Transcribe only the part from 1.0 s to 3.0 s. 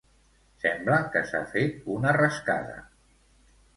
que s'ha fet una rascada.